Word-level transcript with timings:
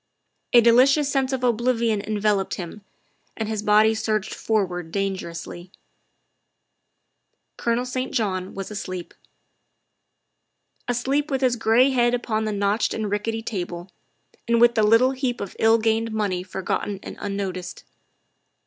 A 0.51 0.61
delicious 0.61 1.11
sense 1.11 1.31
of 1.31 1.43
oblivion 1.43 2.01
enveloped 2.01 2.55
him, 2.55 2.81
and 3.37 3.47
his 3.47 3.61
body 3.61 3.93
surged 3.93 4.33
forward 4.33 4.91
dangerously. 4.91 5.69
THE 7.55 7.61
SECRETARY 7.61 7.81
OF 7.83 7.87
STATE 7.87 7.99
29 7.99 8.07
Colonel 8.07 8.09
St. 8.09 8.11
John 8.47 8.55
was 8.55 8.71
asleep. 8.71 9.13
Asleep 10.87 11.29
with 11.29 11.41
his 11.41 11.55
gray 11.55 11.91
head 11.91 12.15
upon 12.15 12.45
the 12.45 12.51
notched 12.51 12.95
and 12.95 13.11
rickety 13.11 13.43
table, 13.43 13.91
and 14.47 14.59
with 14.59 14.73
the 14.73 14.81
little 14.81 15.11
heap 15.11 15.39
of 15.39 15.55
ill 15.59 15.77
gained 15.77 16.11
money 16.11 16.41
forgotten 16.41 16.99
and 17.03 17.15
unnoticed. 17.21 17.83